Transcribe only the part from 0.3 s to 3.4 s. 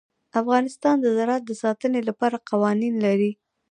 افغانستان د زراعت د ساتنې لپاره قوانین لري.